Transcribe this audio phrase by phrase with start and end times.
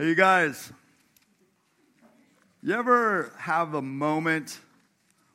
[0.00, 0.72] Hey, you guys,
[2.62, 4.58] you ever have a moment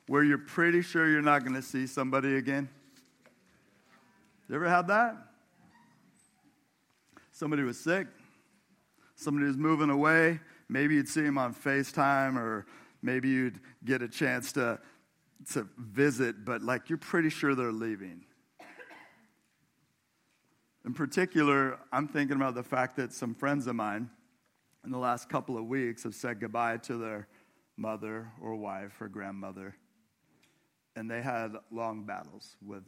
[0.08, 2.68] where you're pretty sure you're not going to see somebody again?
[4.48, 5.18] You ever had that?
[7.30, 8.08] Somebody was sick,
[9.14, 10.40] somebody was moving away.
[10.68, 12.66] Maybe you'd see them on FaceTime, or
[13.02, 14.80] maybe you'd get a chance to,
[15.52, 18.24] to visit, but like you're pretty sure they're leaving.
[20.84, 24.10] In particular, I'm thinking about the fact that some friends of mine
[24.86, 27.26] in the last couple of weeks have said goodbye to their
[27.76, 29.74] mother or wife or grandmother.
[30.94, 32.84] And they had long battles with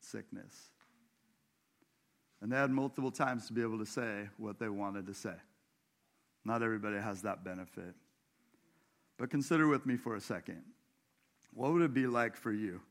[0.00, 0.52] sickness.
[2.42, 5.34] And they had multiple times to be able to say what they wanted to say.
[6.44, 7.94] Not everybody has that benefit.
[9.16, 10.62] But consider with me for a second
[11.54, 12.82] what would it be like for you?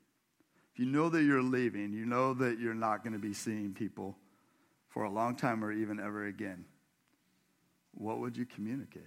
[0.74, 3.74] If you know that you're leaving, you know that you're not going to be seeing
[3.74, 4.18] people
[4.88, 6.66] for a long time or even ever again
[7.96, 9.02] what would you communicate?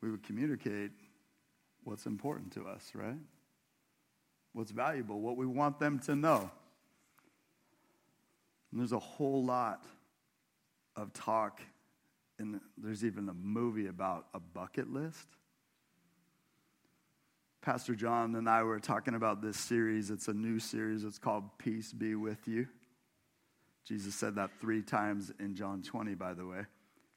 [0.00, 0.90] We would communicate
[1.84, 3.18] what's important to us, right?
[4.52, 6.50] What's valuable, what we want them to know.
[8.70, 9.84] And there's a whole lot
[10.96, 11.60] of talk,
[12.38, 15.28] and there's even a movie about a bucket list.
[17.62, 20.10] Pastor John and I were talking about this series.
[20.10, 21.04] It's a new series.
[21.04, 22.68] It's called Peace Be With You.
[23.86, 26.62] Jesus said that three times in John 20, by the way,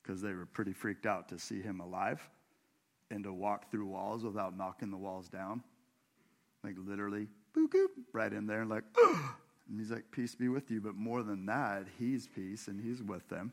[0.02, 2.22] because they were pretty freaked out to see him alive
[3.10, 5.64] and to walk through walls without knocking the walls down.
[6.64, 8.84] Like literally, boop, boop, right in there, and like,
[9.70, 10.80] and he's like, Peace be with you.
[10.80, 13.52] But more than that, he's peace and he's with them.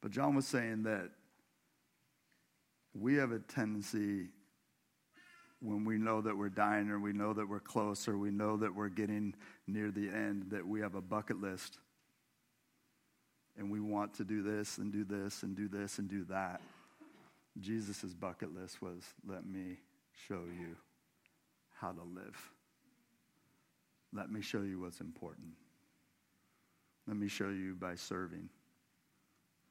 [0.00, 1.10] But John was saying that
[2.94, 4.28] we have a tendency
[5.64, 8.58] when we know that we're dying or we know that we're close or we know
[8.58, 9.34] that we're getting
[9.66, 11.78] near the end that we have a bucket list
[13.56, 16.60] and we want to do this and do this and do this and do that.
[17.60, 19.78] Jesus' bucket list was let me
[20.28, 20.76] show you
[21.80, 22.50] how to live.
[24.12, 25.52] Let me show you what's important.
[27.06, 28.48] Let me show you by serving.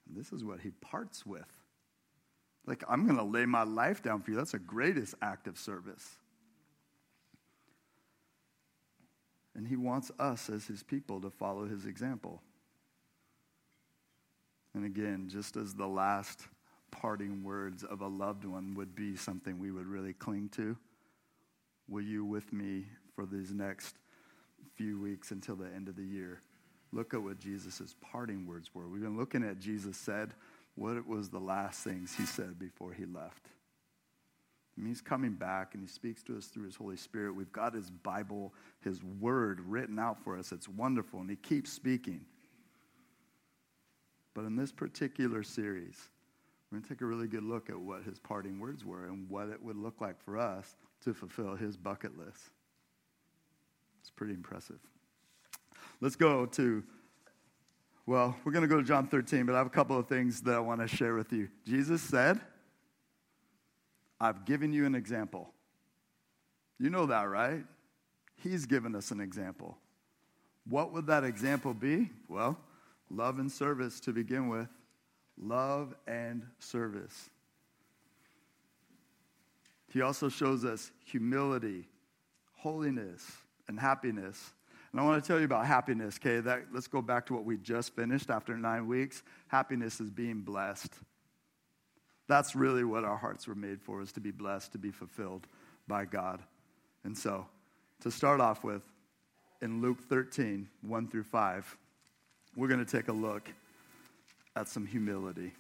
[0.07, 1.62] And this is what he parts with.
[2.65, 4.37] Like, I'm going to lay my life down for you.
[4.37, 6.17] That's the greatest act of service.
[9.55, 12.41] And he wants us as his people to follow his example.
[14.73, 16.47] And again, just as the last
[16.89, 20.77] parting words of a loved one would be something we would really cling to,
[21.87, 22.85] will you with me
[23.15, 23.97] for these next
[24.75, 26.41] few weeks until the end of the year?
[26.91, 28.87] Look at what Jesus' parting words were.
[28.87, 30.33] We've been looking at Jesus said,
[30.75, 33.47] what it was the last things he said before he left.
[34.75, 37.35] I mean, he's coming back and he speaks to us through his Holy Spirit.
[37.35, 40.51] We've got his Bible, his word written out for us.
[40.51, 42.25] It's wonderful, and he keeps speaking.
[44.33, 46.09] But in this particular series,
[46.71, 49.29] we're going to take a really good look at what his parting words were and
[49.29, 52.49] what it would look like for us to fulfill his bucket list.
[54.01, 54.79] It's pretty impressive.
[56.01, 56.83] Let's go to
[58.05, 60.41] well, we're going to go to John 13, but I have a couple of things
[60.41, 61.47] that I want to share with you.
[61.65, 62.39] Jesus said,
[64.19, 65.53] I've given you an example.
[66.79, 67.63] You know that, right?
[68.35, 69.77] He's given us an example.
[70.67, 72.09] What would that example be?
[72.27, 72.57] Well,
[73.09, 74.67] love and service to begin with.
[75.41, 77.29] Love and service.
[79.91, 81.87] He also shows us humility,
[82.57, 83.25] holiness,
[83.67, 84.51] and happiness.
[84.93, 86.39] And I want to tell you about happiness, okay?
[86.39, 89.23] That, let's go back to what we just finished after nine weeks.
[89.47, 90.93] Happiness is being blessed.
[92.27, 95.47] That's really what our hearts were made for, is to be blessed, to be fulfilled
[95.87, 96.41] by God.
[97.03, 97.47] And so,
[98.01, 98.83] to start off with,
[99.63, 101.77] in Luke 13, 1 through 5,
[102.55, 103.49] we're going to take a look
[104.55, 105.53] at some humility.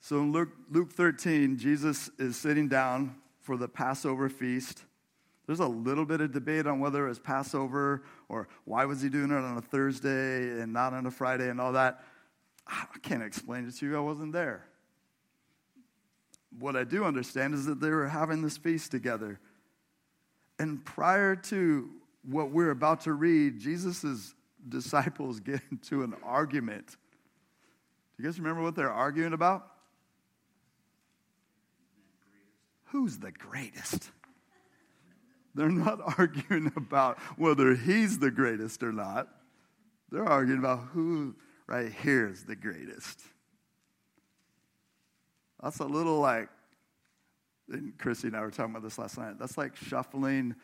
[0.00, 4.82] So in Luke, Luke 13, Jesus is sitting down for the Passover feast.
[5.46, 9.08] There's a little bit of debate on whether it was Passover or why was he
[9.08, 12.02] doing it on a Thursday and not on a Friday and all that.
[12.66, 13.96] I can't explain it to you.
[13.96, 14.66] I wasn't there.
[16.58, 19.38] What I do understand is that they were having this feast together.
[20.58, 21.90] And prior to
[22.22, 24.34] what we're about to read, Jesus'
[24.66, 26.96] disciples get into an argument.
[28.16, 29.66] Do you guys remember what they're arguing about?
[32.86, 34.10] Who's the greatest?
[35.54, 39.28] They're not arguing about whether he's the greatest or not.
[40.10, 41.34] They're arguing about who
[41.66, 43.20] right here is the greatest.
[45.62, 46.48] That's a little like,
[47.70, 49.38] and Chrissy and I were talking about this last night.
[49.38, 50.54] That's like shuffling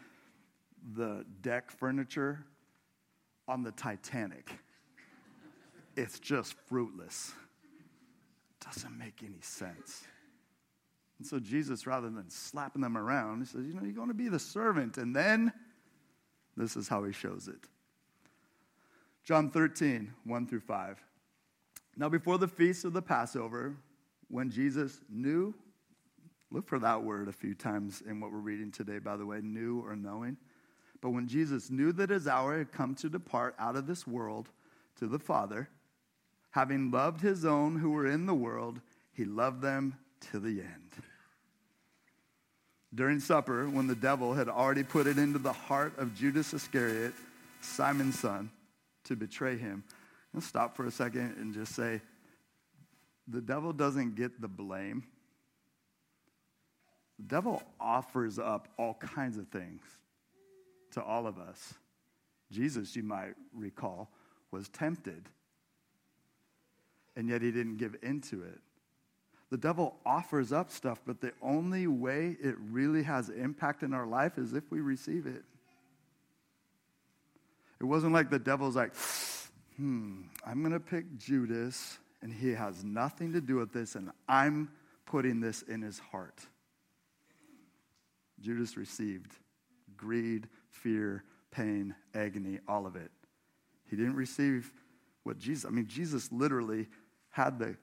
[0.95, 2.45] the deck furniture
[3.49, 4.51] on the Titanic.
[5.97, 7.33] it's just fruitless.
[8.65, 10.05] Doesn't make any sense.
[11.21, 14.15] And so Jesus, rather than slapping them around, he says, You know, you're going to
[14.15, 14.97] be the servant.
[14.97, 15.53] And then
[16.57, 17.69] this is how he shows it.
[19.23, 21.05] John 13, 1 through 5.
[21.99, 23.77] Now, before the feast of the Passover,
[24.29, 25.53] when Jesus knew,
[26.51, 29.41] look for that word a few times in what we're reading today, by the way,
[29.43, 30.39] knew or knowing.
[31.03, 34.49] But when Jesus knew that his hour had come to depart out of this world
[34.97, 35.69] to the Father,
[36.53, 38.81] having loved his own who were in the world,
[39.13, 39.99] he loved them
[40.33, 41.05] to the end.
[42.95, 47.15] During supper, when the devil had already put it into the heart of Judas Iscariot,
[47.61, 48.51] Simon's son,
[49.05, 49.85] to betray him,
[50.35, 52.01] let's stop for a second and just say
[53.29, 55.05] the devil doesn't get the blame.
[57.19, 59.83] The devil offers up all kinds of things
[60.93, 61.75] to all of us.
[62.51, 64.11] Jesus, you might recall,
[64.51, 65.29] was tempted,
[67.15, 68.59] and yet he didn't give into it.
[69.51, 74.07] The devil offers up stuff, but the only way it really has impact in our
[74.07, 75.43] life is if we receive it.
[77.81, 78.93] It wasn't like the devil's like,
[79.77, 84.11] hmm, I'm going to pick Judas, and he has nothing to do with this, and
[84.29, 84.71] I'm
[85.07, 86.47] putting this in his heart.
[88.41, 89.33] Judas received
[89.97, 93.11] greed, fear, pain, agony, all of it.
[93.89, 94.73] He didn't receive
[95.25, 96.87] what Jesus, I mean, Jesus literally
[97.31, 97.77] had the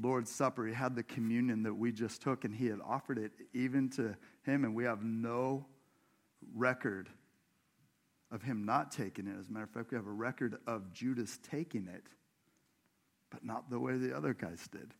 [0.00, 3.32] Lord's Supper, he had the communion that we just took, and he had offered it
[3.52, 5.66] even to him, and we have no
[6.54, 7.08] record
[8.30, 9.36] of him not taking it.
[9.38, 12.04] As a matter of fact, we have a record of Judas taking it,
[13.30, 14.94] but not the way the other guys did.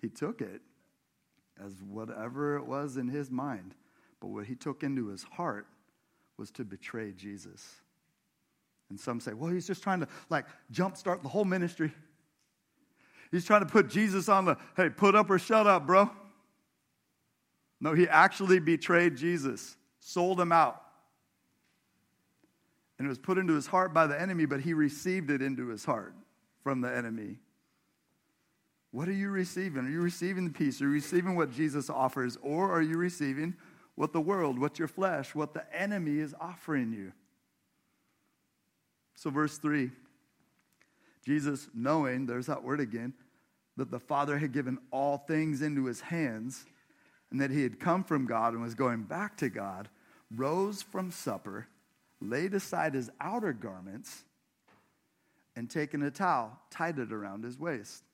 [0.00, 0.60] He took it
[1.64, 3.74] as whatever it was in his mind,
[4.20, 5.66] but what he took into his heart
[6.36, 7.76] was to betray Jesus.
[8.90, 11.92] And some say, well, he's just trying to like jumpstart the whole ministry.
[13.32, 16.10] He's trying to put Jesus on the, hey, put up or shut up, bro.
[17.80, 20.80] No, he actually betrayed Jesus, sold him out.
[22.98, 25.68] And it was put into his heart by the enemy, but he received it into
[25.68, 26.14] his heart
[26.62, 27.38] from the enemy.
[28.92, 29.86] What are you receiving?
[29.86, 30.80] Are you receiving the peace?
[30.82, 32.36] Are you receiving what Jesus offers?
[32.42, 33.54] Or are you receiving
[33.94, 37.12] what the world, what your flesh, what the enemy is offering you?
[39.14, 39.90] So, verse 3
[41.24, 43.14] Jesus, knowing, there's that word again,
[43.76, 46.66] that the Father had given all things into his hands
[47.30, 49.88] and that he had come from God and was going back to God,
[50.34, 51.66] rose from supper,
[52.20, 54.24] laid aside his outer garments,
[55.56, 58.04] and taking a towel, tied it around his waist.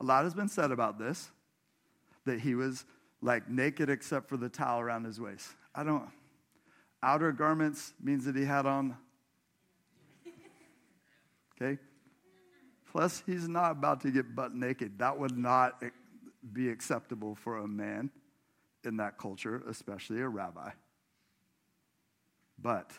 [0.00, 1.30] A lot has been said about this,
[2.24, 2.84] that he was
[3.22, 5.48] like naked except for the towel around his waist.
[5.74, 6.08] I don't,
[7.02, 8.96] outer garments means that he had on,
[11.62, 11.78] okay?
[12.96, 15.00] Plus, he's not about to get butt naked.
[15.00, 15.82] That would not
[16.54, 18.10] be acceptable for a man
[18.84, 20.70] in that culture, especially a rabbi.
[22.58, 22.92] But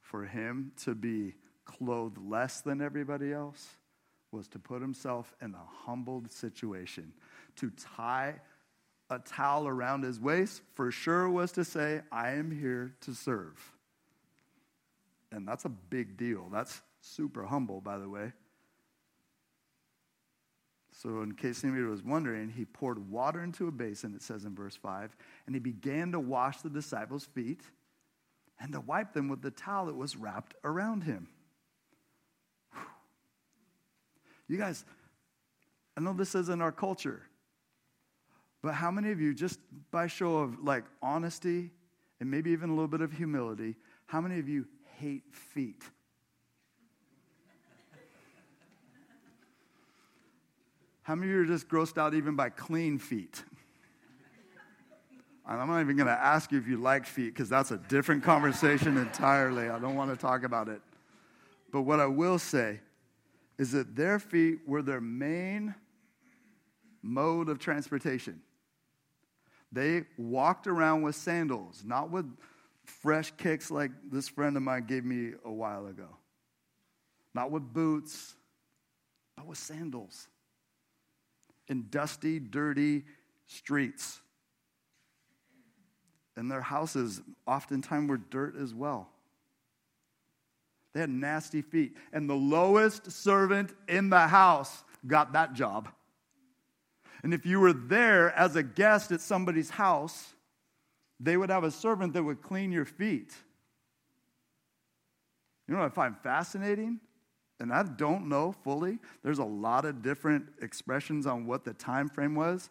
[0.00, 1.34] for him to be
[1.66, 3.68] clothed less than everybody else
[4.32, 7.12] was to put himself in a humbled situation.
[7.56, 8.36] To tie
[9.10, 13.60] a towel around his waist for sure was to say, I am here to serve.
[15.30, 16.48] And that's a big deal.
[16.50, 18.32] That's super humble, by the way.
[20.96, 24.54] So, in case anybody was wondering, he poured water into a basin, it says in
[24.54, 27.62] verse 5, and he began to wash the disciples' feet
[28.60, 31.26] and to wipe them with the towel that was wrapped around him.
[34.46, 34.84] You guys,
[35.96, 37.22] I know this isn't our culture,
[38.62, 39.58] but how many of you, just
[39.90, 41.72] by show of like honesty
[42.20, 43.74] and maybe even a little bit of humility,
[44.06, 44.66] how many of you
[44.98, 45.82] hate feet?
[51.04, 53.44] How many of you are just grossed out even by clean feet?
[55.46, 57.76] And I'm not even going to ask you if you like feet because that's a
[57.76, 59.68] different conversation entirely.
[59.68, 60.80] I don't want to talk about it.
[61.70, 62.80] But what I will say
[63.58, 65.74] is that their feet were their main
[67.02, 68.40] mode of transportation.
[69.70, 72.24] They walked around with sandals, not with
[72.86, 76.16] fresh kicks like this friend of mine gave me a while ago,
[77.34, 78.36] not with boots,
[79.36, 80.28] but with sandals
[81.68, 83.04] in dusty, dirty
[83.46, 84.20] streets.
[86.36, 89.08] And their houses oftentimes were dirt as well.
[90.92, 91.96] They had nasty feet.
[92.12, 95.88] And the lowest servant in the house got that job.
[97.22, 100.34] And if you were there as a guest at somebody's house,
[101.18, 103.32] they would have a servant that would clean your feet.
[105.66, 107.00] You know what I find fascinating?
[107.60, 108.98] And I don't know fully.
[109.22, 112.70] There's a lot of different expressions on what the time frame was,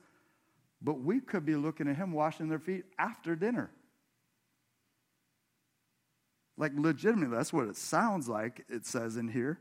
[0.82, 3.72] but we could be looking at him washing their feet after dinner.
[6.58, 9.58] Like, legitimately, that's what it sounds like, it says in here.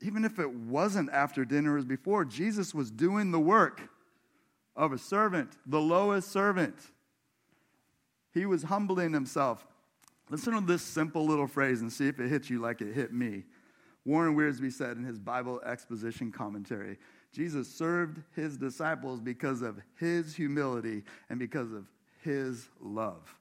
[0.00, 3.90] Even if it wasn't after dinner as before, Jesus was doing the work
[4.76, 6.76] of a servant, the lowest servant.
[8.32, 9.66] He was humbling himself.
[10.30, 13.12] Listen to this simple little phrase and see if it hits you like it hit
[13.12, 13.44] me.
[14.04, 16.96] Warren Wiersbe said in his Bible exposition commentary
[17.32, 21.86] Jesus served his disciples because of his humility and because of
[22.22, 23.36] his love.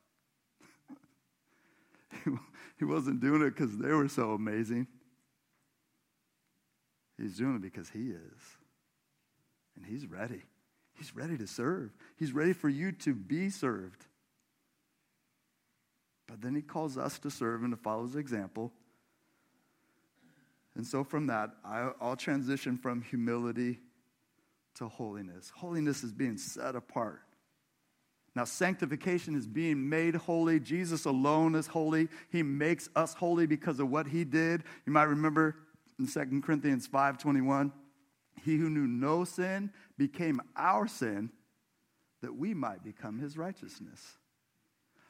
[2.78, 4.86] he wasn't doing it because they were so amazing.
[7.18, 8.58] He's doing it because he is.
[9.76, 10.44] And he's ready.
[10.94, 11.92] He's ready to serve.
[12.16, 14.06] He's ready for you to be served.
[16.30, 18.72] But then he calls us to serve and to follow his example.
[20.76, 23.80] And so from that, I'll transition from humility
[24.76, 25.52] to holiness.
[25.56, 27.22] Holiness is being set apart.
[28.36, 30.60] Now, sanctification is being made holy.
[30.60, 32.08] Jesus alone is holy.
[32.32, 34.64] He makes us holy because of what he did.
[34.86, 35.56] You might remember
[35.98, 37.74] in 2 Corinthians 5:21,
[38.44, 41.32] he who knew no sin became our sin
[42.22, 44.19] that we might become his righteousness.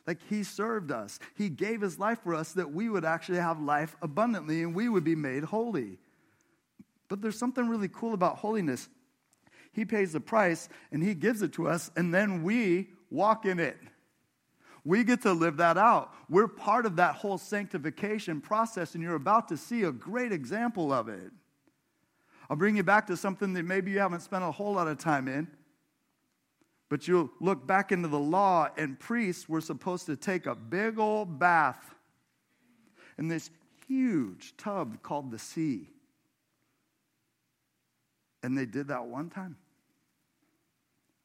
[0.10, 1.20] Like he served us.
[1.36, 4.90] He gave his life for us that we would actually have life abundantly and we
[4.90, 6.00] would be made holy.
[7.10, 8.90] But there's something really cool about holiness.
[9.72, 13.60] He pays the price and he gives it to us, and then we walk in
[13.60, 13.78] it.
[14.84, 16.12] We get to live that out.
[16.28, 20.92] We're part of that whole sanctification process, and you're about to see a great example
[20.92, 21.32] of it.
[22.50, 24.98] I'll bring you back to something that maybe you haven't spent a whole lot of
[24.98, 25.48] time in.
[26.90, 30.98] But you'll look back into the law, and priests were supposed to take a big
[30.98, 31.96] old bath
[33.18, 33.52] in this
[33.88, 35.90] huge tub called the sea.
[38.42, 39.58] And they did that one time.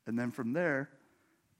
[0.06, 0.90] And then from there,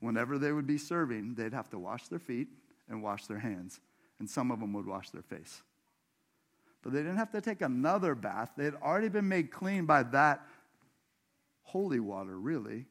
[0.01, 2.49] whenever they would be serving, they'd have to wash their feet
[2.91, 3.81] and wash their hands.
[4.19, 5.63] And some of them would wash their face.
[6.83, 8.51] But they didn't have to take another bath.
[8.57, 10.47] They had already been made clean by that
[11.63, 12.85] holy water, really.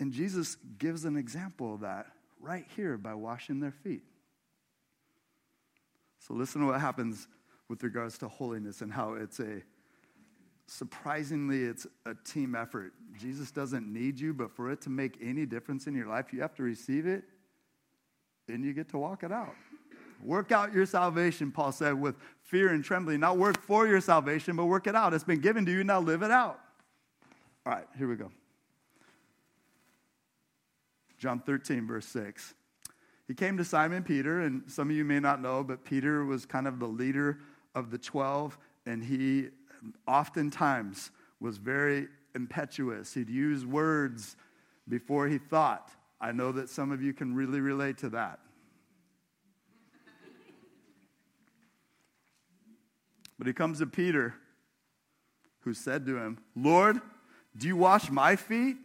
[0.00, 2.06] And Jesus gives an example of that
[2.40, 4.02] right here by washing their feet.
[6.18, 7.28] So listen to what happens
[7.68, 9.62] with regards to holiness and how it's a
[10.66, 12.92] surprisingly it's a team effort.
[13.18, 16.40] Jesus doesn't need you, but for it to make any difference in your life, you
[16.40, 17.24] have to receive it
[18.48, 19.54] and you get to walk it out.
[20.22, 23.20] Work out your salvation, Paul said, with fear and trembling.
[23.20, 25.12] Not work for your salvation, but work it out.
[25.12, 26.60] It's been given to you, now live it out.
[27.66, 28.30] All right, here we go.
[31.24, 32.52] John 13, verse 6.
[33.26, 36.44] He came to Simon Peter, and some of you may not know, but Peter was
[36.44, 37.38] kind of the leader
[37.74, 39.48] of the 12, and he
[40.06, 43.14] oftentimes was very impetuous.
[43.14, 44.36] He'd use words
[44.86, 45.92] before he thought.
[46.20, 48.40] I know that some of you can really relate to that.
[53.38, 54.34] But he comes to Peter,
[55.60, 57.00] who said to him, Lord,
[57.56, 58.76] do you wash my feet?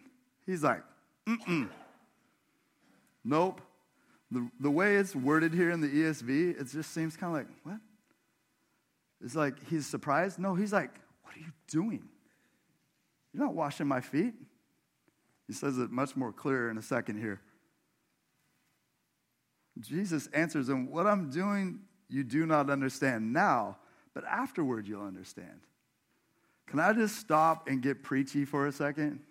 [0.45, 0.83] He's like,
[1.27, 1.69] mm.
[3.29, 3.61] Nope.
[4.31, 7.47] The, the way it's worded here in the ESV, it just seems kind of like,
[7.63, 7.79] what?
[9.23, 10.39] It's like he's surprised.
[10.39, 10.89] No, he's like,
[11.21, 12.03] what are you doing?
[13.31, 14.33] You're not washing my feet.
[15.45, 17.39] He says it much more clear in a second here.
[19.79, 23.77] Jesus answers him, What I'm doing, you do not understand now,
[24.15, 25.59] but afterward you'll understand.
[26.65, 29.21] Can I just stop and get preachy for a second?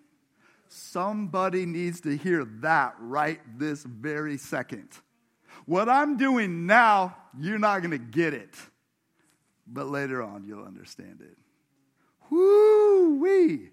[0.69, 4.87] Somebody needs to hear that right this very second.
[5.65, 8.55] What I'm doing now, you're not going to get it.
[9.65, 11.37] But later on, you'll understand it.
[12.29, 13.69] Whoo wee.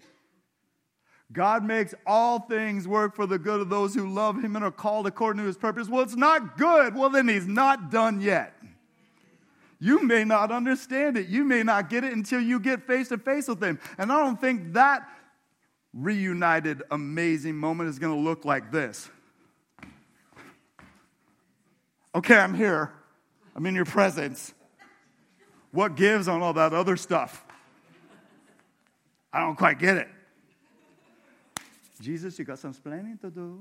[1.31, 4.71] God makes all things work for the good of those who love him and are
[4.71, 5.87] called according to his purpose.
[5.87, 6.95] Well, it's not good.
[6.95, 8.53] Well, then he's not done yet.
[9.79, 11.27] You may not understand it.
[11.27, 13.79] You may not get it until you get face to face with him.
[13.99, 15.07] And I don't think that
[15.97, 19.09] reunited, amazing moment is going to look like this.
[22.13, 22.91] Okay, I'm here.
[23.55, 24.53] I'm in your presence.
[25.71, 27.43] What gives on all that other stuff?
[29.33, 30.07] I don't quite get it.
[32.01, 33.59] Jesus, you got some explaining to do.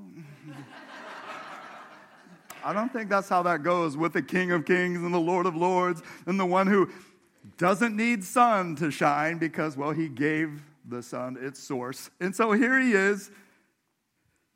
[2.63, 5.47] I don't think that's how that goes with the King of Kings and the Lord
[5.47, 6.91] of Lords and the one who
[7.59, 12.11] doesn't need sun to shine because, well, he gave the sun, its source.
[12.21, 13.31] And so here he is.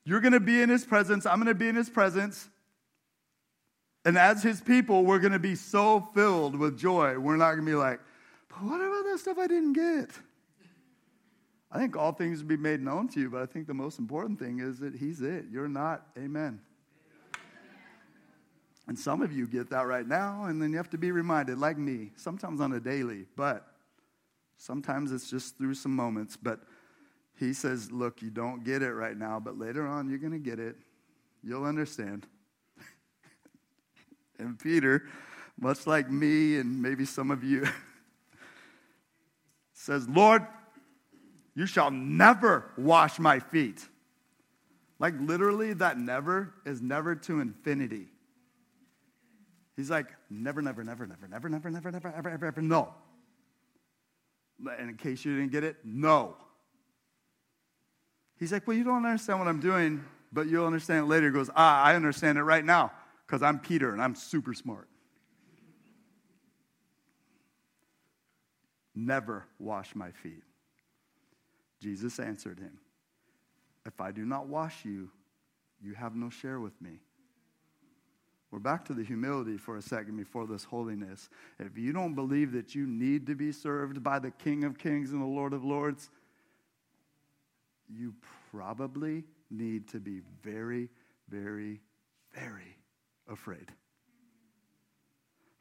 [0.04, 1.26] You're going to be in his presence.
[1.26, 2.48] I'm going to be in his presence.
[4.04, 7.18] And as his people, we're going to be so filled with joy.
[7.18, 8.00] We're not going to be like,
[8.48, 10.10] but what about that stuff I didn't get?
[11.70, 13.98] I think all things will be made known to you, but I think the most
[13.98, 15.44] important thing is that he's it.
[15.52, 16.06] You're not.
[16.18, 16.60] Amen.
[18.88, 21.58] And some of you get that right now, and then you have to be reminded,
[21.58, 23.69] like me, sometimes on a daily, but
[24.60, 26.36] sometimes it's just through some moments.
[26.36, 26.60] But
[27.38, 30.38] he says, Look, you don't get it right now, but later on you're going to
[30.38, 30.76] get it.
[31.42, 32.26] You'll understand.
[34.38, 35.04] and Peter,
[35.58, 37.66] much like me and maybe some of you,
[39.72, 40.46] says, Lord,
[41.54, 43.88] you shall never wash my feet.
[44.98, 48.08] Like literally, that never is never to infinity.
[49.74, 52.92] He's like, never, never, never, never, never, never, never, never, ever, ever, ever, no.
[54.78, 56.36] And in case you didn't get it, no.
[58.38, 61.26] He's like, well, you don't understand what I'm doing, but you'll understand it later.
[61.26, 62.92] He goes, ah, I understand it right now
[63.26, 64.88] because I'm Peter and I'm super smart.
[68.94, 70.42] Never wash my feet.
[71.80, 72.78] Jesus answered him,
[73.86, 75.10] If I do not wash you,
[75.80, 77.00] you have no share with me.
[78.50, 81.28] We're back to the humility for a second before this holiness.
[81.60, 85.12] If you don't believe that you need to be served by the King of Kings
[85.12, 86.10] and the Lord of Lords,
[87.88, 88.14] you
[88.50, 90.88] probably need to be very,
[91.28, 91.80] very,
[92.34, 92.76] very
[93.30, 93.70] afraid.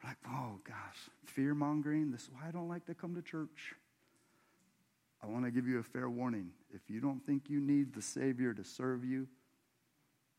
[0.02, 2.10] Like, oh gosh, fear mongering.
[2.10, 3.74] This is why I don't like to come to church.
[5.22, 6.50] I want to give you a fair warning.
[6.74, 9.28] If you don't think you need the Savior to serve you,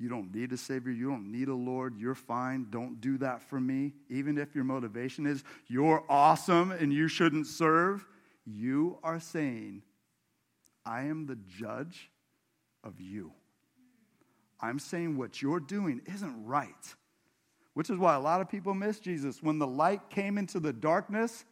[0.01, 0.91] you don't need a Savior.
[0.91, 1.95] You don't need a Lord.
[1.95, 2.65] You're fine.
[2.71, 3.93] Don't do that for me.
[4.09, 8.03] Even if your motivation is you're awesome and you shouldn't serve,
[8.43, 9.83] you are saying,
[10.83, 12.09] I am the judge
[12.83, 13.31] of you.
[14.59, 16.95] I'm saying what you're doing isn't right.
[17.75, 19.43] Which is why a lot of people miss Jesus.
[19.43, 21.45] When the light came into the darkness,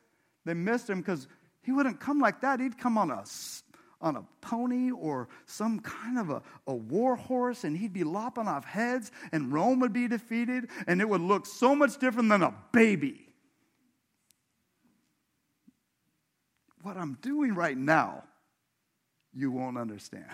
[0.43, 1.27] they missed him because
[1.62, 2.59] he wouldn't come like that.
[2.59, 3.23] He'd come on a
[4.01, 8.47] on a pony or some kind of a, a war horse, and he'd be lopping
[8.47, 12.43] off heads, and Rome would be defeated, and it would look so much different than
[12.43, 13.27] a baby.
[16.81, 18.23] What I'm doing right now,
[19.33, 20.25] you won't understand,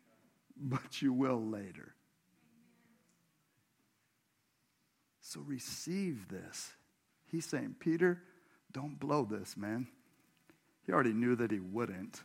[0.56, 1.94] but you will later.
[5.20, 6.72] So receive this.
[7.30, 8.22] He's saying, Peter,
[8.72, 9.86] don't blow this, man.
[10.84, 12.20] He already knew that he wouldn't.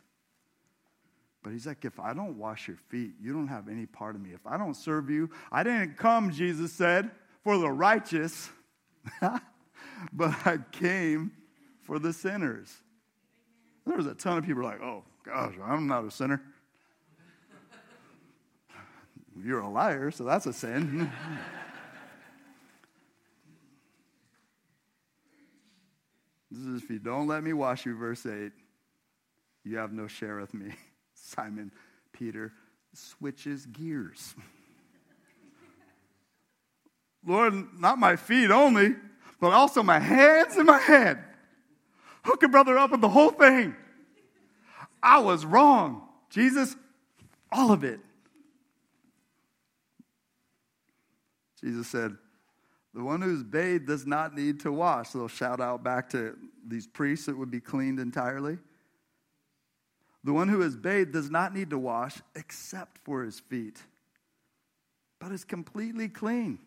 [1.41, 4.21] But he's like, if I don't wash your feet, you don't have any part of
[4.21, 4.31] me.
[4.33, 7.11] If I don't serve you, I didn't come, Jesus said,
[7.43, 8.49] for the righteous,
[9.21, 11.31] but I came
[11.83, 12.75] for the sinners.
[13.85, 16.41] There's a ton of people like, oh, gosh, I'm not a sinner.
[19.43, 21.09] You're a liar, so that's a sin.
[26.51, 28.51] this is if you don't let me wash you, verse 8,
[29.63, 30.73] you have no share with me.
[31.29, 31.71] Simon
[32.11, 32.51] Peter
[32.93, 34.35] switches gears.
[37.25, 38.95] Lord, not my feet only,
[39.39, 41.23] but also my hands and my head.
[42.23, 43.75] Hook a brother up with the whole thing.
[45.01, 46.07] I was wrong.
[46.29, 46.75] Jesus,
[47.51, 47.99] all of it.
[51.61, 52.17] Jesus said,
[52.93, 55.09] The one who's bathed does not need to wash.
[55.09, 58.57] So shout out back to these priests that would be cleaned entirely.
[60.29, 63.81] The one who is bathed does not need to wash except for his feet,
[65.17, 66.59] but is completely clean.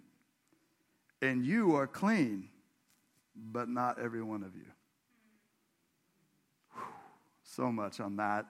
[1.21, 2.49] And you are clean,
[3.37, 4.67] but not every one of you.
[6.75, 6.83] Whew,
[7.45, 8.47] so much on that.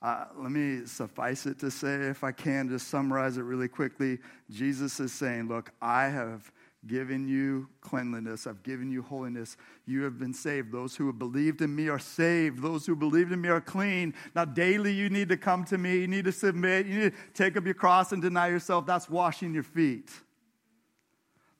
[0.00, 4.20] Uh, let me suffice it to say, if I can, just summarize it really quickly.
[4.50, 6.50] Jesus is saying, Look, I have
[6.86, 8.46] given you cleanliness.
[8.46, 9.56] I've given you holiness.
[9.86, 10.72] You have been saved.
[10.72, 12.62] Those who have believed in me are saved.
[12.62, 14.14] Those who believed in me are clean.
[14.34, 15.98] Now, daily, you need to come to me.
[15.98, 16.86] You need to submit.
[16.86, 18.86] You need to take up your cross and deny yourself.
[18.86, 20.10] That's washing your feet.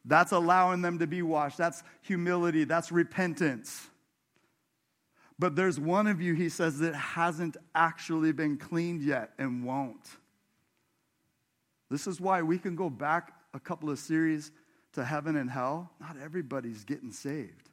[0.04, 1.58] That's allowing them to be washed.
[1.58, 2.64] That's humility.
[2.64, 3.88] That's repentance.
[5.38, 10.06] But there's one of you, he says, that hasn't actually been cleaned yet and won't.
[11.90, 14.50] This is why we can go back a couple of series
[14.96, 17.68] to heaven and hell, not everybody's getting saved.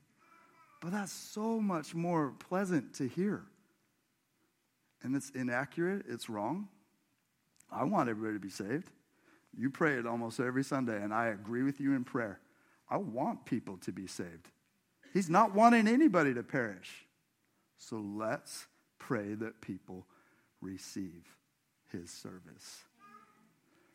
[0.82, 3.44] But that's so much more pleasant to hear.
[5.02, 6.68] And it's inaccurate, it's wrong.
[7.72, 8.92] I want everybody to be saved.
[9.58, 12.42] You pray it almost every Sunday, and I agree with you in prayer.
[12.90, 14.50] I want people to be saved.
[15.14, 17.06] He's not wanting anybody to perish.
[17.78, 18.66] So let's
[19.00, 20.08] pray that people
[20.60, 21.24] receive
[21.90, 22.84] his service.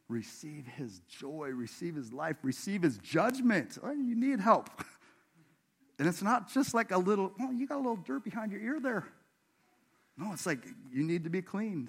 [0.08, 3.78] Receive his joy, receive his life, receive his judgment.
[3.82, 4.70] Oh, you need help.
[5.98, 8.60] And it's not just like a little, oh, you got a little dirt behind your
[8.60, 9.04] ear there.
[10.16, 11.88] No, it's like you need to be cleaned.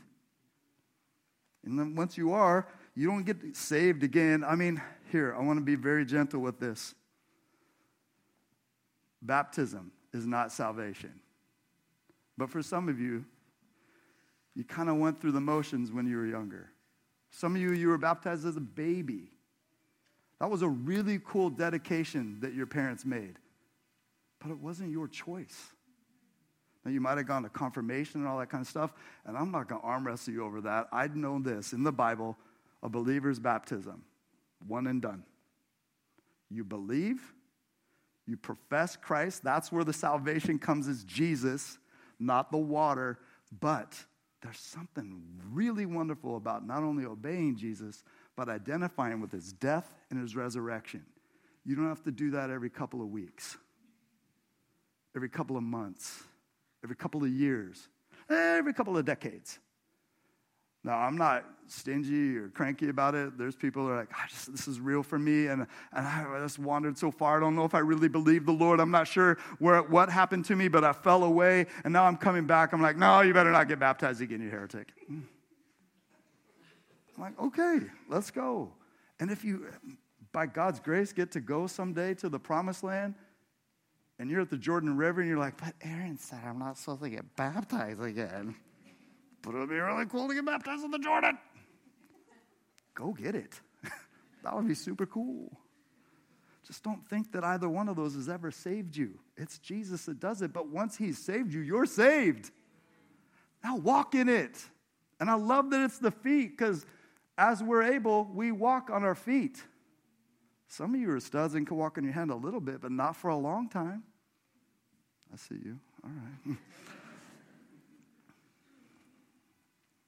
[1.63, 4.43] And then once you are, you don't get saved again.
[4.43, 6.95] I mean, here, I want to be very gentle with this.
[9.21, 11.19] Baptism is not salvation.
[12.37, 13.25] But for some of you,
[14.55, 16.71] you kind of went through the motions when you were younger.
[17.31, 19.31] Some of you, you were baptized as a baby.
[20.39, 23.37] That was a really cool dedication that your parents made,
[24.39, 25.71] but it wasn't your choice.
[26.85, 28.93] Now, you might have gone to confirmation and all that kind of stuff,
[29.25, 30.87] and I'm not going to arm wrestle you over that.
[30.91, 32.37] I'd known this in the Bible
[32.81, 34.03] a believer's baptism,
[34.65, 35.23] one and done.
[36.49, 37.33] You believe,
[38.25, 41.77] you profess Christ, that's where the salvation comes as Jesus,
[42.19, 43.19] not the water,
[43.59, 43.93] but
[44.41, 45.21] there's something
[45.51, 48.03] really wonderful about not only obeying Jesus,
[48.35, 51.05] but identifying with his death and his resurrection.
[51.65, 53.57] You don't have to do that every couple of weeks,
[55.15, 56.23] every couple of months,
[56.83, 57.89] every couple of years,
[58.29, 59.59] every couple of decades.
[60.83, 63.37] Now, I'm not stingy or cranky about it.
[63.37, 66.57] There's people that are like, just, this is real for me, and, and I just
[66.57, 67.37] wandered so far.
[67.37, 68.79] I don't know if I really believe the Lord.
[68.79, 72.17] I'm not sure where, what happened to me, but I fell away, and now I'm
[72.17, 72.73] coming back.
[72.73, 74.87] I'm like, no, you better not get baptized again, you heretic.
[75.09, 75.27] I'm
[77.17, 78.71] like, okay, let's go.
[79.19, 79.67] And if you,
[80.31, 83.15] by God's grace, get to go someday to the promised land,
[84.17, 87.01] and you're at the Jordan River, and you're like, but Aaron said I'm not supposed
[87.01, 88.55] to get baptized again.
[89.41, 91.37] But it would be really cool to get baptized in the Jordan.
[92.93, 93.59] Go get it.
[94.43, 95.57] that would be super cool.
[96.67, 99.17] Just don't think that either one of those has ever saved you.
[99.37, 100.53] It's Jesus that does it.
[100.53, 102.51] But once He's saved you, you're saved.
[103.63, 104.57] Now walk in it.
[105.19, 106.85] And I love that it's the feet because
[107.37, 109.63] as we're able, we walk on our feet.
[110.67, 112.91] Some of you are studs and can walk on your hand a little bit, but
[112.91, 114.03] not for a long time.
[115.33, 115.79] I see you.
[116.03, 116.57] All right.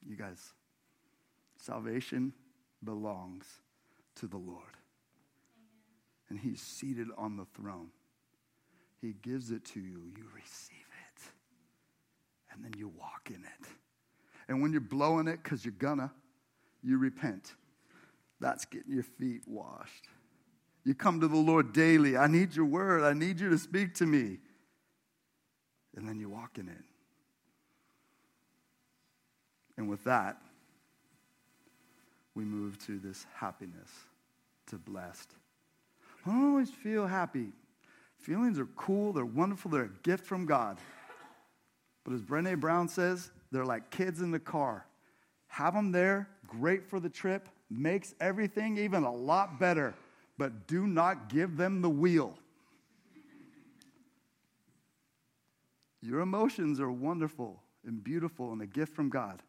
[0.07, 0.53] You guys,
[1.57, 2.33] salvation
[2.83, 3.45] belongs
[4.15, 4.77] to the Lord.
[6.29, 7.89] And He's seated on the throne.
[9.01, 11.23] He gives it to you, you receive it,
[12.51, 13.67] and then you walk in it.
[14.47, 16.11] And when you're blowing it, because you're gonna,
[16.83, 17.53] you repent.
[18.39, 20.07] That's getting your feet washed.
[20.83, 22.17] You come to the Lord daily.
[22.17, 23.03] I need your word.
[23.03, 24.39] I need you to speak to me.
[25.95, 26.83] And then you walk in it.
[29.81, 30.37] And with that,
[32.35, 33.89] we move to this happiness,
[34.67, 35.31] to blessed.
[36.23, 37.47] I don't always feel happy.
[38.19, 40.77] Feelings are cool, they're wonderful, they're a gift from God.
[42.03, 44.85] But as Brene Brown says, they're like kids in the car.
[45.47, 49.95] Have them there, great for the trip, makes everything even a lot better,
[50.37, 52.37] but do not give them the wheel.
[56.03, 59.41] Your emotions are wonderful and beautiful and a gift from God.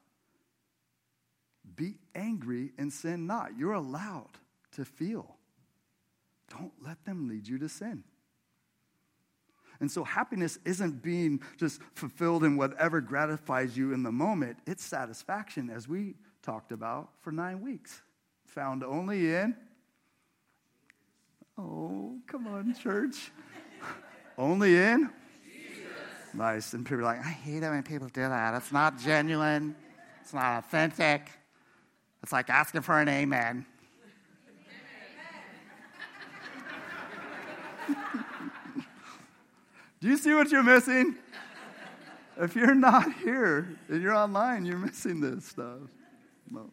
[1.76, 3.56] Be angry and sin not.
[3.56, 4.38] You're allowed
[4.72, 5.37] to feel.
[6.50, 8.04] Don't let them lead you to sin.
[9.80, 14.85] And so happiness isn't being just fulfilled in whatever gratifies you in the moment, it's
[14.85, 18.02] satisfaction, as we talked about for nine weeks,
[18.44, 19.56] found only in.
[21.58, 23.32] Oh, come on, church.
[24.38, 25.11] only in?
[25.44, 25.82] Jesus.
[26.32, 26.74] Nice.
[26.74, 28.54] And people are like, I hate it when people do that.
[28.54, 29.74] It's not genuine,
[30.20, 31.28] it's not authentic.
[32.22, 33.66] It's like asking for an amen.
[40.00, 41.16] Do you see what you're missing?
[42.38, 45.80] If you're not here and you're online, you're missing this stuff.
[46.50, 46.70] No.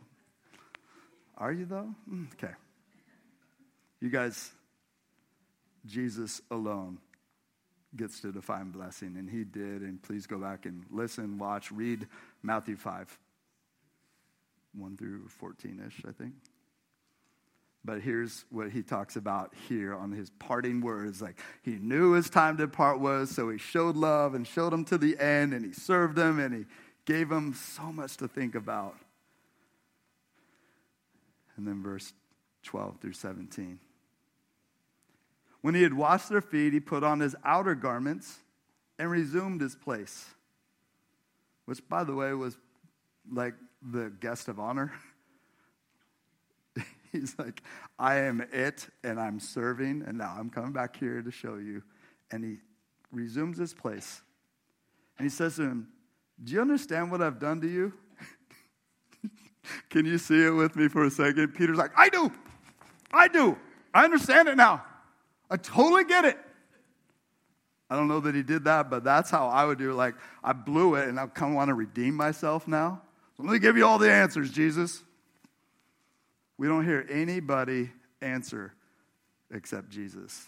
[1.37, 1.93] Are you though?
[2.11, 2.53] Mm, okay.
[3.99, 4.51] You guys,
[5.85, 6.99] Jesus alone
[7.95, 9.81] gets to define blessing, and he did.
[9.81, 12.07] And please go back and listen, watch, read
[12.43, 13.19] Matthew 5.
[14.77, 16.33] 1 through 14 ish, I think.
[17.85, 21.21] But here's what he talks about here on his parting words.
[21.21, 24.83] Like, he knew his time to part was, so he showed love and showed them
[24.85, 26.65] to the end, and he served them, and he
[27.05, 28.95] gave them so much to think about.
[31.55, 32.13] And then verse
[32.63, 33.79] 12 through 17.
[35.61, 38.39] When he had washed their feet, he put on his outer garments
[38.97, 40.25] and resumed his place,
[41.65, 42.57] which, by the way, was
[43.31, 44.91] like the guest of honor.
[47.11, 47.63] He's like,
[47.97, 51.83] I am it and I'm serving, and now I'm coming back here to show you.
[52.31, 52.57] And he
[53.11, 54.21] resumes his place.
[55.17, 55.87] And he says to him,
[56.43, 57.93] Do you understand what I've done to you?
[59.89, 61.55] Can you see it with me for a second?
[61.55, 62.31] Peter's like, I do.
[63.11, 63.57] I do.
[63.93, 64.85] I understand it now.
[65.49, 66.37] I totally get it.
[67.89, 69.95] I don't know that he did that, but that's how I would do it.
[69.95, 70.13] Like,
[70.43, 73.01] I blew it and I kind of want to redeem myself now.
[73.41, 75.01] Let me give you all the answers, Jesus.
[76.57, 77.89] We don't hear anybody
[78.21, 78.73] answer
[79.49, 80.45] except Jesus.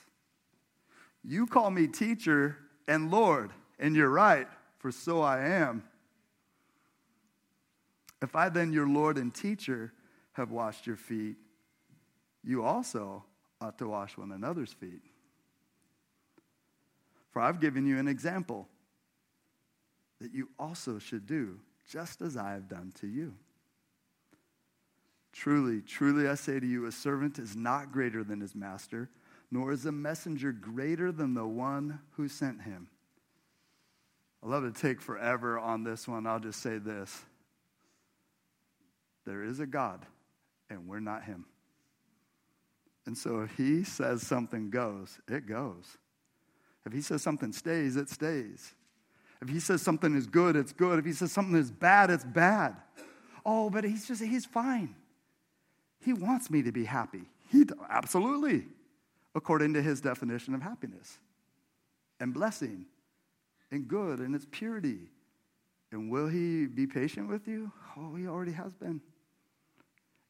[1.23, 2.57] You call me teacher
[2.89, 4.47] and Lord, and you're right,
[4.79, 5.83] for so I am.
[8.21, 9.93] If I then, your Lord and teacher,
[10.33, 11.37] have washed your feet,
[12.43, 13.23] you also
[13.61, 15.01] ought to wash one another's feet.
[17.31, 18.67] For I've given you an example
[20.19, 21.57] that you also should do,
[21.89, 23.33] just as I have done to you.
[25.33, 29.09] Truly, truly, I say to you, a servant is not greater than his master,
[29.49, 32.87] nor is a messenger greater than the one who sent him.
[34.43, 36.25] I love to take forever on this one.
[36.25, 37.23] I'll just say this
[39.25, 40.05] there is a God,
[40.69, 41.45] and we're not him.
[43.05, 45.97] And so if he says something goes, it goes.
[46.85, 48.73] If he says something stays, it stays.
[49.41, 50.99] If he says something is good, it's good.
[50.99, 52.75] If he says something is bad, it's bad.
[53.45, 54.95] Oh, but he's just, he's fine.
[55.99, 57.23] He wants me to be happy.
[57.49, 58.65] He, absolutely,
[59.33, 61.17] according to his definition of happiness
[62.19, 62.85] and blessing
[63.71, 65.09] and good and its purity.
[65.91, 67.71] And will he be patient with you?
[67.97, 69.01] Oh, he already has been.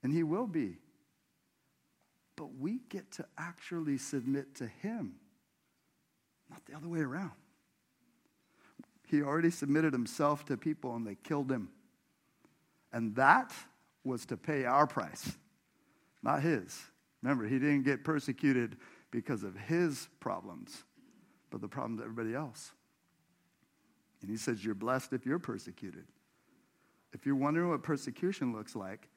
[0.04, 0.78] And he will be.
[2.36, 5.16] But we get to actually submit to him,
[6.50, 7.32] not the other way around.
[9.12, 11.70] He already submitted himself to people and they killed him.
[12.92, 13.54] And that
[14.04, 15.36] was to pay our price
[16.24, 16.80] not his.
[17.22, 18.78] Remember, he didn't get persecuted
[19.12, 20.84] because of his problems,
[21.50, 22.72] but the problems of everybody else.
[24.22, 26.06] And he says, You're blessed if you're persecuted.
[27.14, 29.10] If you're wondering what persecution looks like,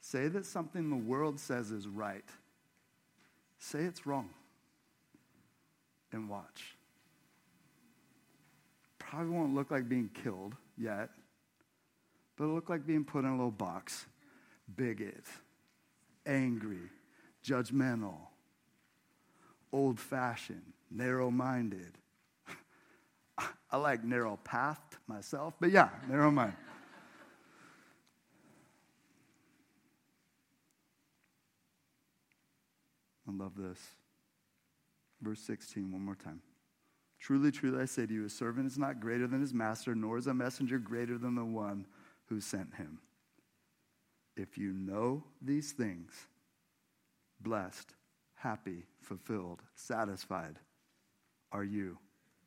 [0.00, 2.24] say that something the world says is right.
[3.58, 4.30] Say it's wrong.
[6.12, 6.76] And watch.
[9.10, 11.10] Probably won't look like being killed yet,
[12.36, 14.06] but it'll look like being put in a little box.
[14.76, 15.24] Bigot
[16.24, 16.88] angry,
[17.44, 18.18] judgmental,
[19.72, 21.98] old fashioned, narrow minded.
[23.72, 26.52] I like narrow path myself, but yeah, narrow mind.
[33.28, 33.80] I love this.
[35.20, 36.40] Verse 16, one more time.
[37.20, 40.16] Truly, truly, I say to you, a servant is not greater than his master, nor
[40.16, 41.86] is a messenger greater than the one
[42.26, 42.98] who sent him.
[44.36, 46.12] If you know these things,
[47.40, 47.94] blessed,
[48.34, 50.56] happy, fulfilled, satisfied
[51.52, 51.98] are you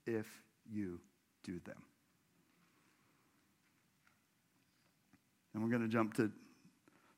[0.07, 0.27] if
[0.71, 0.99] you
[1.43, 1.83] do them.
[5.53, 6.31] And we're going to jump to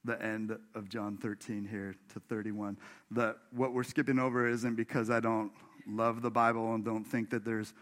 [0.04, 2.78] the end of John 13 here to 31.
[3.12, 5.52] The, what we're skipping over isn't because I don't
[5.88, 7.74] love the Bible and don't think that there's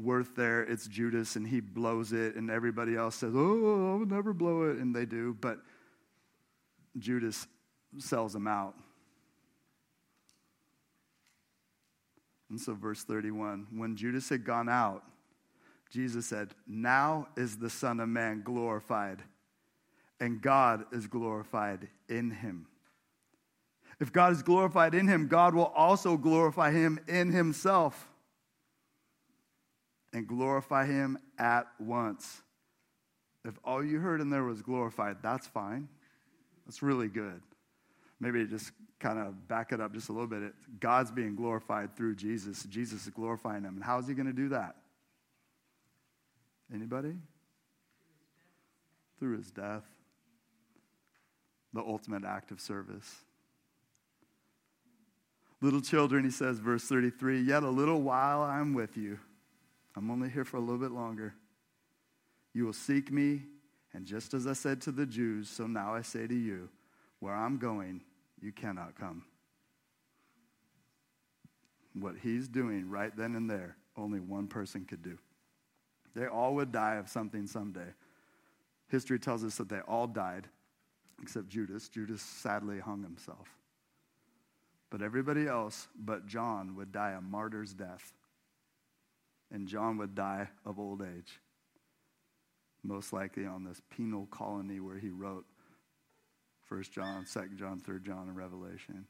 [0.00, 0.62] worth there.
[0.62, 4.64] It's Judas and he blows it, and everybody else says, Oh, I would never blow
[4.64, 5.36] it, and they do.
[5.40, 5.58] But
[6.98, 7.46] Judas
[7.98, 8.74] sells him out.
[12.50, 15.02] And so, verse 31 when Judas had gone out,
[15.90, 19.22] Jesus said, Now is the Son of Man glorified,
[20.20, 22.66] and God is glorified in him.
[24.02, 28.08] If God is glorified in him, God will also glorify him in himself
[30.12, 32.42] and glorify him at once.
[33.44, 35.88] If all you heard in there was glorified, that's fine.
[36.66, 37.42] That's really good.
[38.18, 40.52] Maybe just kind of back it up just a little bit.
[40.80, 42.64] God's being glorified through Jesus.
[42.64, 43.76] Jesus is glorifying him.
[43.76, 44.74] And how is he going to do that?
[46.74, 47.14] Anybody?
[49.20, 49.84] Through his death.
[51.72, 53.14] The ultimate act of service.
[55.62, 59.18] Little children, he says, verse 33, yet a little while I'm with you.
[59.96, 61.34] I'm only here for a little bit longer.
[62.52, 63.42] You will seek me
[63.94, 66.68] and just as I said to the Jews, so now I say to you,
[67.20, 68.02] where I'm going,
[68.40, 69.24] you cannot come.
[71.94, 75.18] What he's doing right then and there, only one person could do.
[76.14, 77.92] They all would die of something someday.
[78.88, 80.48] History tells us that they all died,
[81.22, 81.88] except Judas.
[81.88, 83.48] Judas sadly hung himself.
[84.92, 88.12] But everybody else but John would die a martyr's death.
[89.50, 91.40] And John would die of old age
[92.84, 95.46] most likely on this penal colony where he wrote
[96.68, 99.06] 1 John, 2 John, 3 John, and Revelation.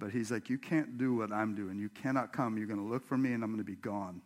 [0.00, 1.78] But he's like, You can't do what I'm doing.
[1.78, 2.58] You cannot come.
[2.58, 4.20] You're going to look for me, and I'm going to be gone.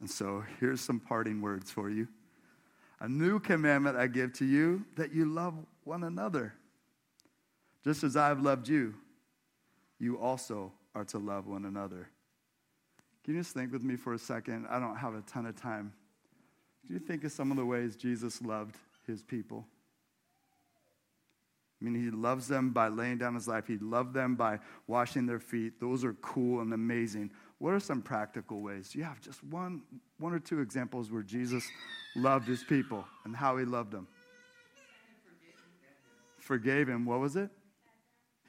[0.00, 2.08] And so here's some parting words for you.
[3.00, 6.54] A new commandment I give to you that you love one another.
[7.84, 8.94] Just as I have loved you,
[9.98, 12.08] you also are to love one another.
[13.24, 14.66] Can you just think with me for a second?
[14.68, 15.92] I don't have a ton of time.
[16.86, 19.66] Do you think of some of the ways Jesus loved his people?
[21.80, 23.66] I mean, he loves them by laying down his life.
[23.66, 25.80] He loved them by washing their feet.
[25.80, 27.30] Those are cool and amazing.
[27.58, 28.90] What are some practical ways?
[28.90, 29.82] Do you have just one,
[30.18, 31.66] one or two examples where Jesus
[32.16, 34.06] loved his people and how he loved them?
[36.38, 37.06] Forgave him.
[37.06, 37.50] What was it?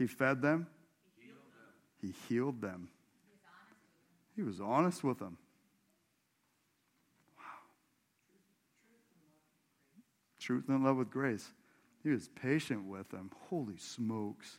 [0.02, 0.66] He fed them.
[2.02, 2.90] He healed them.
[4.36, 5.38] He was honest with them.
[7.38, 7.44] Wow.
[10.40, 11.48] Truth and love with grace.
[12.02, 13.30] He was patient with them.
[13.52, 14.58] Holy smokes.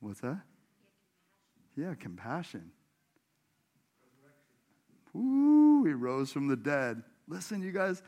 [0.00, 0.42] What's that?
[1.74, 2.70] Yeah, compassion.
[5.16, 7.02] Ooh, he rose from the dead.
[7.26, 8.02] Listen, you guys,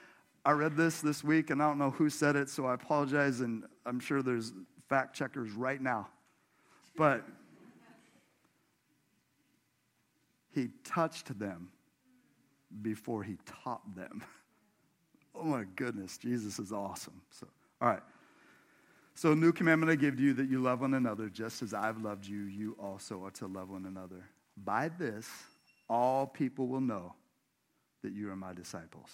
[0.44, 3.40] I read this this week, and I don't know who said it, so I apologize,
[3.40, 4.52] and I'm sure there's
[4.88, 6.08] fact checkers right now.
[6.96, 7.24] But
[10.52, 11.70] he touched them
[12.82, 14.22] before he taught them.
[15.34, 17.20] oh my goodness, Jesus is awesome.
[17.30, 17.46] So,
[17.80, 18.02] all right.
[19.14, 21.98] So, new commandment I give to you that you love one another, just as I've
[21.98, 24.28] loved you, you also are to love one another.
[24.56, 25.28] By this,
[25.88, 27.14] all people will know
[28.02, 29.10] that you are my disciples,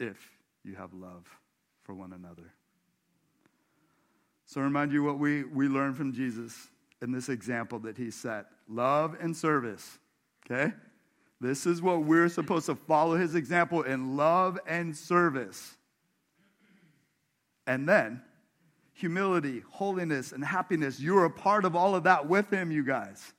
[0.00, 0.16] if
[0.64, 1.26] you have love
[1.82, 2.54] for one another.
[4.46, 6.68] So, I remind you what we, we learned from Jesus
[7.02, 9.98] in this example that he set love and service.
[10.44, 10.72] Okay?
[11.40, 15.76] This is what we're supposed to follow his example in love and service.
[17.66, 18.22] And then,
[18.92, 21.00] humility, holiness, and happiness.
[21.00, 23.32] You're a part of all of that with him, you guys.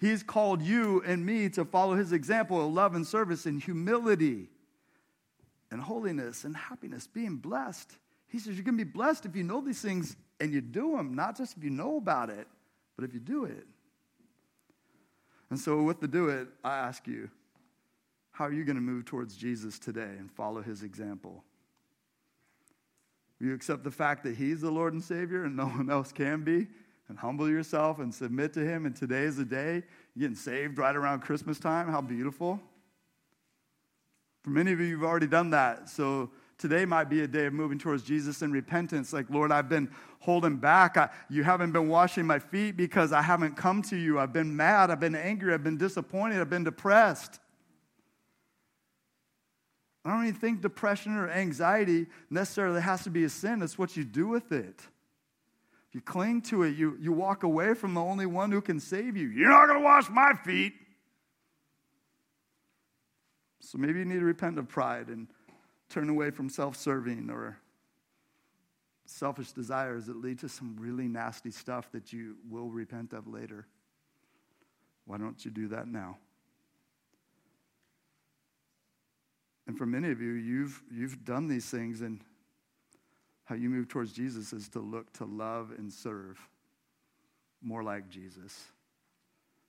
[0.00, 4.48] He's called you and me to follow his example of love and service and humility
[5.70, 7.92] and holiness and happiness, being blessed.
[8.28, 10.96] He says you're going to be blessed if you know these things and you do
[10.96, 12.46] them, not just if you know about it,
[12.96, 13.66] but if you do it.
[15.50, 17.30] And so, with the do it, I ask you,
[18.32, 21.42] how are you going to move towards Jesus today and follow his example?
[23.40, 26.12] Will you accept the fact that he's the Lord and Savior and no one else
[26.12, 26.66] can be?
[27.08, 28.84] And humble yourself and submit to him.
[28.84, 29.82] And today is the day
[30.14, 31.88] you're getting saved right around Christmas time.
[31.88, 32.60] How beautiful.
[34.44, 35.88] For many of you, you've already done that.
[35.88, 39.12] So today might be a day of moving towards Jesus in repentance.
[39.12, 39.88] Like, Lord, I've been
[40.20, 40.96] holding back.
[40.96, 44.18] I, you haven't been washing my feet because I haven't come to you.
[44.18, 44.90] I've been mad.
[44.90, 45.54] I've been angry.
[45.54, 46.40] I've been disappointed.
[46.40, 47.38] I've been depressed.
[50.04, 53.62] I don't even think depression or anxiety necessarily has to be a sin.
[53.62, 54.80] It's what you do with it.
[55.88, 58.80] If you cling to it, you, you walk away from the only one who can
[58.80, 59.28] save you.
[59.28, 60.72] You're not going to wash my feet.
[63.60, 65.28] So maybe you need to repent of pride and
[65.88, 67.58] turn away from self serving or
[69.06, 73.66] selfish desires that lead to some really nasty stuff that you will repent of later.
[75.06, 76.18] Why don't you do that now?
[79.66, 82.20] And for many of you, you've, you've done these things, and
[83.44, 86.38] how you move towards Jesus is to look to love and serve
[87.62, 88.64] more like Jesus.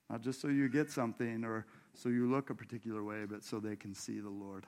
[0.10, 3.60] Not just so you get something or so you look a particular way, but so
[3.60, 4.66] they can see the Lord.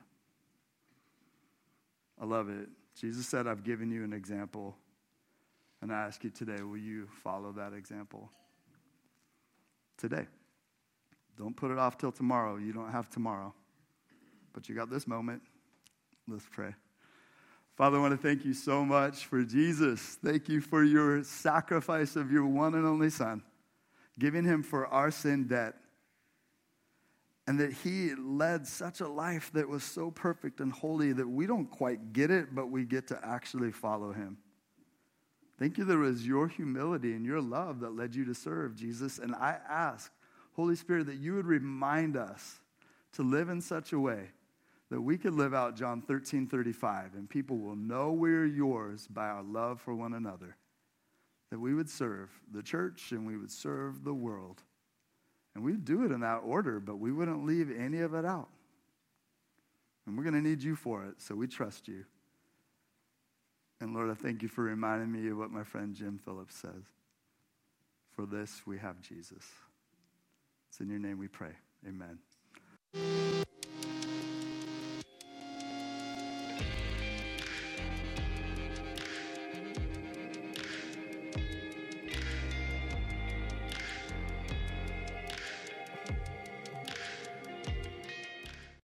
[2.21, 2.69] I love it.
[2.99, 4.77] Jesus said, I've given you an example.
[5.81, 8.29] And I ask you today, will you follow that example?
[9.97, 10.27] Today.
[11.37, 12.57] Don't put it off till tomorrow.
[12.57, 13.53] You don't have tomorrow.
[14.53, 15.41] But you got this moment.
[16.27, 16.75] Let's pray.
[17.75, 20.19] Father, I want to thank you so much for Jesus.
[20.23, 23.41] Thank you for your sacrifice of your one and only Son,
[24.19, 25.75] giving him for our sin debt
[27.47, 31.47] and that he led such a life that was so perfect and holy that we
[31.47, 34.37] don't quite get it, but we get to actually follow him.
[35.57, 38.75] Thank you that it was your humility and your love that led you to serve
[38.75, 39.19] Jesus.
[39.19, 40.11] And I ask,
[40.53, 42.59] Holy Spirit, that you would remind us
[43.13, 44.29] to live in such a way
[44.89, 49.27] that we could live out John 13 35, and people will know we're yours by
[49.27, 50.57] our love for one another.
[51.49, 54.63] That we would serve the church and we would serve the world
[55.53, 58.49] and we'd do it in that order, but we wouldn't leave any of it out.
[60.05, 62.05] And we're going to need you for it, so we trust you.
[63.79, 66.83] And Lord, I thank you for reminding me of what my friend Jim Phillips says.
[68.15, 69.43] For this, we have Jesus.
[70.69, 71.53] It's in your name we pray.
[71.87, 72.19] Amen.